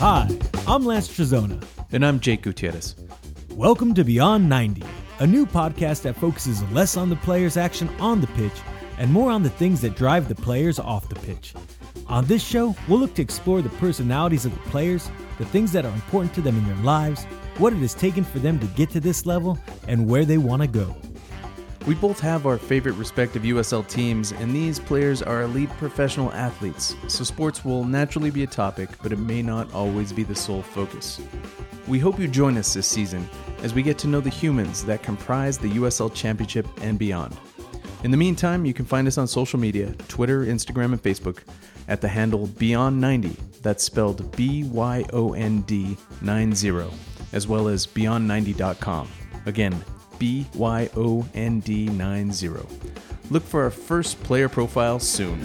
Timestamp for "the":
7.10-7.16, 8.22-8.26, 9.42-9.50, 10.26-10.34, 11.10-11.16, 13.60-13.68, 14.54-14.70, 15.36-15.44, 30.22-30.34, 34.20-34.28, 35.56-35.70, 38.10-38.16, 42.02-42.08